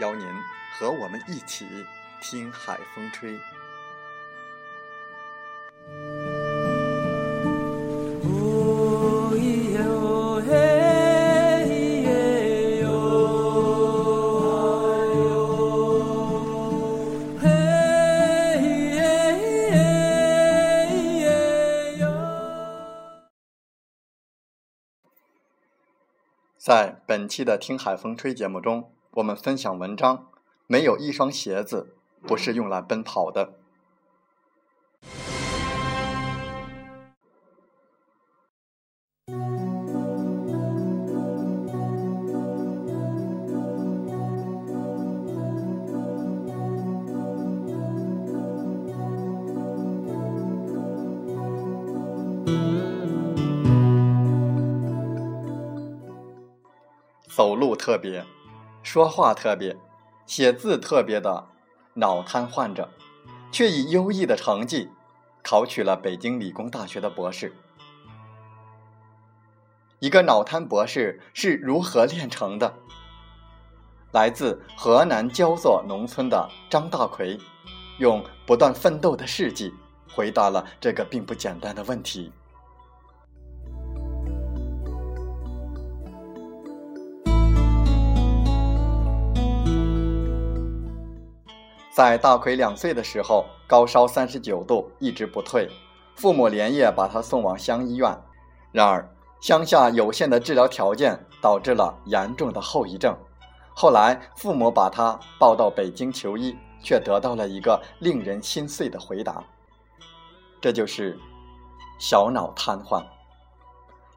[0.00, 0.26] 邀您
[0.72, 1.86] 和我们一起
[2.20, 3.38] 听海风吹。
[26.58, 28.94] 在本期的《听海风吹》节目中。
[29.16, 30.26] 我们分享文章，
[30.66, 31.94] 没有一双鞋子
[32.26, 33.54] 不是用来奔跑的。
[57.28, 58.24] 走路特别。
[58.84, 59.76] 说话特别，
[60.26, 61.46] 写字特别的
[61.94, 62.90] 脑瘫患者，
[63.50, 64.90] 却以优异的成绩
[65.42, 67.56] 考取了北京理工大学的博士。
[70.00, 72.74] 一个脑瘫博士是如何炼成的？
[74.12, 77.38] 来自河南焦作农村的张大奎，
[77.98, 79.72] 用不断奋斗的事迹
[80.12, 82.30] 回答了这个并不简单的问题。
[91.94, 95.70] 在大奎两岁的时候，高烧三十九度，一直不退，
[96.16, 98.20] 父母连夜把他送往乡医院。
[98.72, 99.08] 然而，
[99.40, 103.16] 乡下有限的治疗条件导致了严重的后遗症。
[103.76, 109.44] 后来，父母把他抱到北京求医，却得到了一个令人心碎的回答：
[110.60, 111.16] 这就是
[112.00, 113.04] 小脑瘫痪。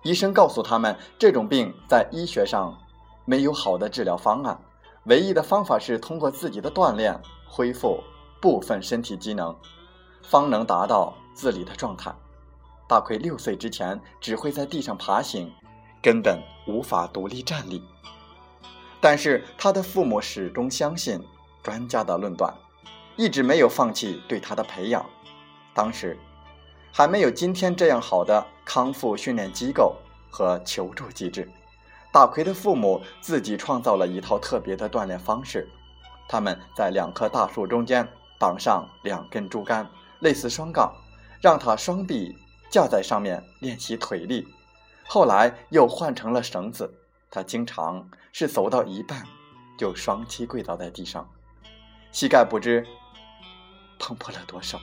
[0.01, 2.75] 医生告诉他们，这种病在医学上
[3.23, 4.59] 没有好的治疗方案，
[5.03, 7.21] 唯一的方法是通过自己的锻炼。
[7.49, 8.03] 恢复
[8.41, 9.55] 部分身体机能，
[10.21, 12.13] 方能达到自理的状态。
[12.87, 15.51] 大奎六岁之前只会在地上爬行，
[16.01, 17.83] 根本无法独立站立。
[19.01, 21.21] 但是他的父母始终相信
[21.61, 22.53] 专家的论断，
[23.15, 25.05] 一直没有放弃对他的培养。
[25.73, 26.17] 当时
[26.91, 29.95] 还没有今天这样好的康复训练机构
[30.31, 31.51] 和求助机制，
[32.11, 35.69] 大奎的父母自己创造了一套特别的锻炼方式。
[36.29, 38.07] 他们在两棵大树中间
[38.37, 39.89] 绑上两根竹竿，
[40.19, 40.93] 类似双杠，
[41.41, 42.37] 让他双臂
[42.69, 44.45] 架在上面练习腿力。
[45.07, 46.93] 后来又换成了绳子，
[47.31, 49.23] 他经常是走到一半
[49.77, 51.27] 就双膝跪倒在地上，
[52.11, 52.85] 膝盖不知
[53.97, 54.77] 碰破了多少。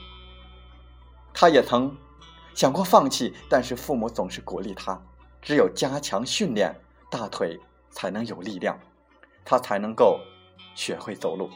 [1.35, 1.95] 他也曾
[2.55, 4.99] 想过放弃，但是父母总是鼓励他，
[5.43, 6.75] 只有加强训练，
[7.11, 7.61] 大腿
[7.91, 8.79] 才能有力量，
[9.45, 10.19] 他才能够。
[10.75, 11.49] 学会走路，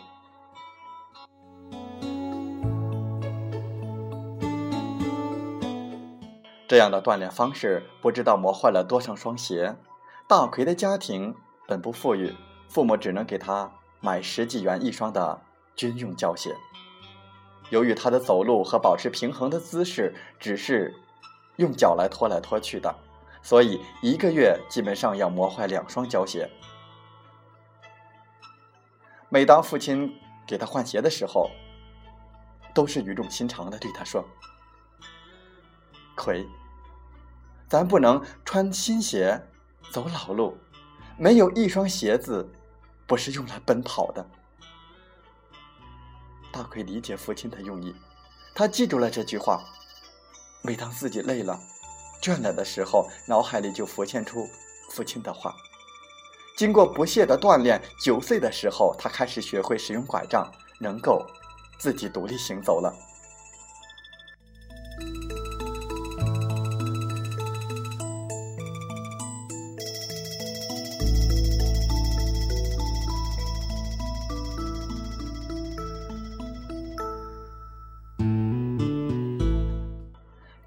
[6.67, 9.76] 这样的锻炼方式不知道磨坏了多少双鞋。
[10.29, 11.35] 大奎的家庭
[11.67, 12.35] 本不富裕，
[12.69, 15.41] 父母只能给他买十几元一双的
[15.75, 16.55] 军用胶鞋。
[17.71, 20.94] 由于他的走路和保持平衡的姿势只是
[21.56, 22.94] 用脚来拖来拖去的，
[23.43, 26.49] 所以一个月基本上要磨坏两双胶鞋。
[29.30, 31.50] 每当父亲给他换鞋的时候，
[32.75, 34.25] 都是语重心长的对他说
[36.16, 36.46] ：“奎，
[37.69, 39.38] 咱不能穿新鞋
[39.90, 40.56] 走老路，
[41.19, 42.50] 没有一双鞋子
[43.06, 44.26] 不是用来奔跑的。”
[46.50, 47.94] 大奎理解父亲的用意，
[48.54, 49.62] 他记住了这句话。
[50.64, 51.60] 每当自己累了、
[52.20, 54.48] 倦了的时候，脑海里就浮现出
[54.90, 55.54] 父亲的话。
[56.58, 60.50] 经过不懈的锻炼，九岁的时候，他开始学会使用拐杖，
[60.81, 61.25] 能够
[61.78, 62.93] 自己独立行走了。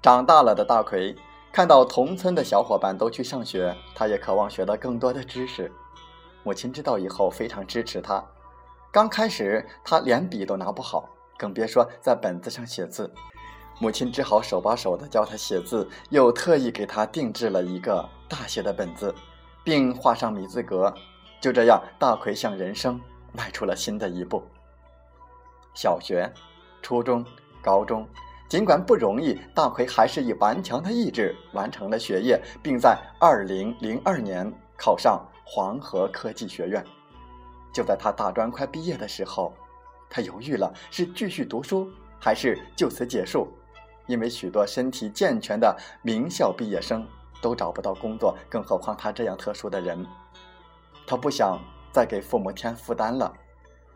[0.00, 1.14] 长大了的大奎
[1.52, 5.70] 看到同村的小伙伴都去上学，他也渴望学到更多的知识。
[6.42, 8.24] 母亲知道以后非常支持他。
[8.90, 11.08] 刚开始他连笔都拿不好，
[11.38, 13.10] 更别说在本子上写字。
[13.78, 19.14] 母亲只好手把手的教他写字，又特意给他定制了一个大写的本子，
[19.64, 20.92] 并画上米字格。
[21.40, 23.00] 就这样，大奎向人生
[23.32, 24.42] 迈出了新的一步。
[25.74, 26.30] 小学、
[26.82, 27.24] 初中、
[27.62, 28.06] 高中。
[28.48, 36.84] 尽管不容易，大奎还是以顽强的意志完成了学业，并在二零零二年考上黄河科技学院。
[37.72, 39.54] 就在他大专快毕业的时候，
[40.10, 41.90] 他犹豫了：是继续读书，
[42.20, 43.48] 还是就此结束？
[44.06, 47.06] 因为许多身体健全的名校毕业生
[47.40, 50.04] 都找不到工作，更何况他这样特殊的人。
[51.06, 51.58] 他不想
[51.92, 53.32] 再给父母添负担了。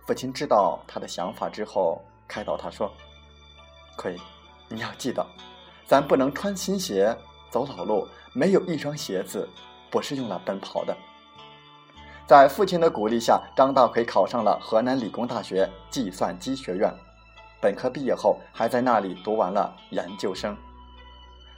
[0.07, 2.93] 父亲知道他的想法之后，开导他说
[3.99, 4.17] ：“奎。”
[4.69, 5.25] 你要记得，
[5.87, 7.17] 咱不能穿新鞋
[7.51, 8.09] 走老路。
[8.33, 9.49] 没有一双鞋子，
[9.91, 10.97] 不是用来奔跑的。
[12.27, 16.93] 在父亲的鼓励下，张大奎考上了河南理工大学计算机学院。
[17.61, 20.57] 本科毕业后，还在那里读完了研究生。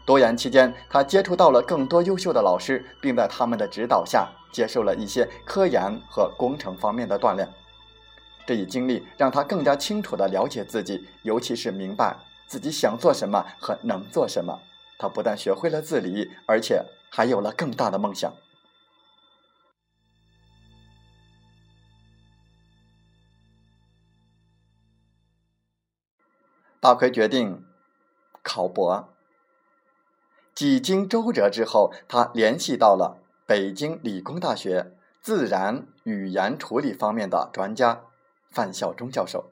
[0.04, 7.48] 读研期间，他接触到了更多优秀的老师，并在他们的指导下接受了一些科研和工程方面的锻炼。
[8.46, 12.14] 这一经历让他更加清楚地了解自己，尤其是明白。
[12.46, 14.58] 自己想做什么和能做什么，
[14.98, 18.32] 他不但学会了自理，而且还有了更大的梦想。
[26.88, 27.66] 大奎决定
[28.42, 29.10] 考博。
[30.54, 38.00] 几经周折之后，他联系到了北京理工大学自然语言处理方面的专家
[38.50, 39.50] 范孝忠教授。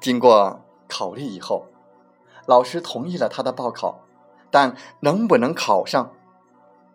[0.00, 1.66] 经过考虑以后，
[2.46, 4.06] 老师同意了他的报考，
[4.52, 6.12] 但能不能考上，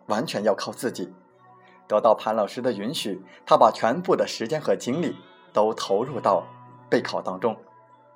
[0.06, 1.12] 完全要靠自己。
[1.86, 5.18] 得到潘老师的允许，他把全部的时间和精力
[5.52, 6.46] 都投入到
[6.92, 7.56] 备考当中。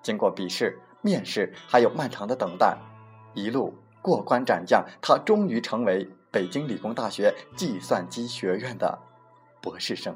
[0.02, 2.76] 经过笔试、面试，还有漫长的等待，
[3.32, 8.98] 一路过关斩将，他终于成为北京理工大学计算机学院的
[9.62, 10.14] 博士生。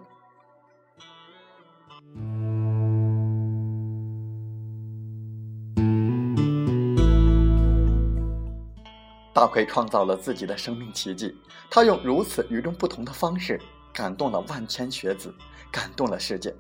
[9.33, 11.35] 大奎创造了自己的生命奇迹，
[11.71, 13.59] 他用如此与众不同的方式
[13.91, 15.35] 感动了万千学子，
[15.73, 16.55] 感动了世界。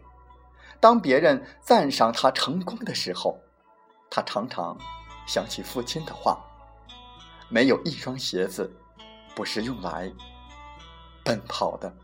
[0.80, 3.38] 当别人赞赏他成功的时候，
[4.10, 4.78] 他常常
[5.26, 6.42] 想起父亲的话
[7.50, 8.72] ：“没有一双鞋子，
[9.34, 10.10] 不是用来
[11.22, 11.94] 奔跑的。”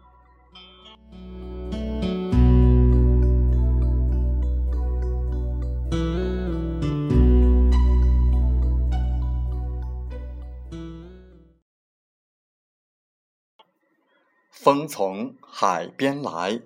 [14.50, 16.60] 风从海边来。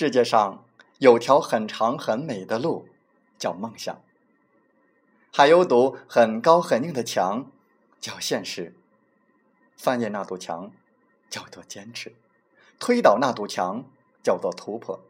[0.00, 0.64] 世界上
[0.98, 2.86] 有条很长很美的路，
[3.36, 3.96] 叫梦想；
[5.32, 7.50] 还有堵很高很硬的墙，
[7.98, 8.76] 叫现实。
[9.76, 10.70] 翻越那堵墙，
[11.28, 12.12] 叫做坚持；
[12.78, 13.86] 推倒那堵墙，
[14.22, 15.00] 叫做突破。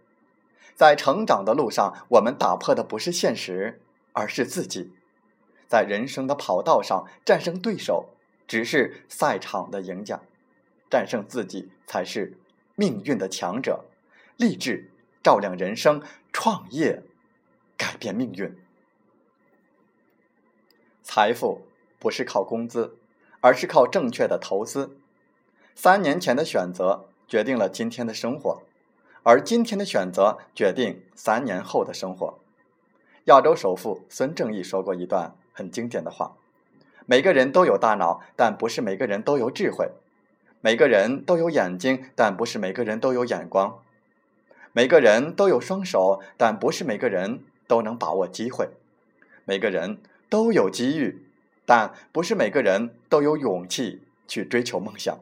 [0.75, 3.83] 在成长的路上，我们打破的不是现实，
[4.15, 4.95] 而是自己。
[5.69, 8.09] 在人生的跑道上，战胜对手。
[8.47, 10.23] 只是赛场的赢家，
[10.91, 12.39] 战胜自己才是
[12.75, 13.85] 命运的强者。
[14.39, 14.89] 励志
[15.21, 16.01] 照亮人生，
[16.33, 17.03] 创业
[17.77, 18.57] 改变命运。
[21.03, 21.67] 财富
[21.99, 22.97] 不是靠工资，
[23.41, 24.97] 而是靠正确的投资。
[25.75, 28.63] 三年前的选择决定了今天的生活，
[29.25, 32.39] 而今天的选择决定三年后的生活。
[33.25, 36.37] 亚洲首富孙正义说过一段很经典的话。
[37.07, 39.89] 每个人都有大脑，但不是每个人都有智慧；
[40.61, 43.83] 每个人都有眼睛，但不是每个人都有眼光；
[44.73, 48.69] 每个人都有双手，但不是每个人都能把握机会；
[49.45, 51.27] 每个人都有机遇，
[51.65, 55.19] 但不是每个人都有勇气去追求梦想。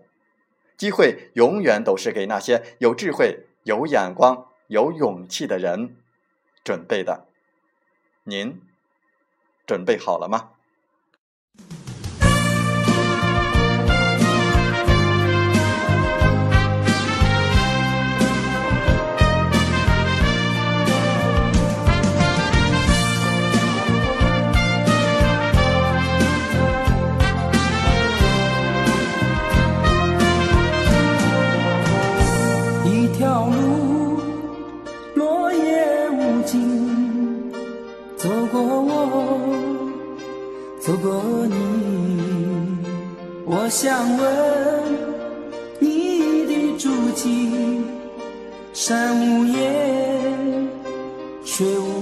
[0.77, 5.97] 机会永远都是给那些有智慧、有眼光、有勇气的人
[6.63, 7.27] 准备的。
[8.25, 8.61] 您
[9.67, 10.51] 准备好了吗？
[51.57, 51.96] 却无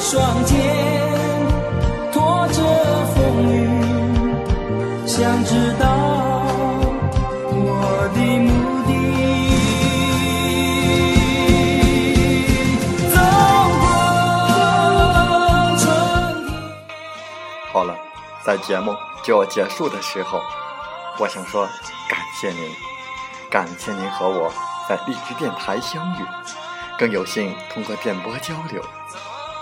[0.00, 0.56] 双肩
[2.10, 2.62] 拖着
[3.14, 3.68] 风雨，
[5.06, 5.84] 想知道
[7.52, 8.48] 我的目
[8.86, 8.90] 的。
[17.70, 17.94] 好了，
[18.42, 20.40] 在节目就要结束的时候，
[21.18, 21.68] 我想说
[22.08, 22.74] 感谢您，
[23.50, 24.50] 感谢您和我
[24.88, 26.24] 在荔枝电台相遇，
[26.98, 28.82] 更有幸通过电波交流。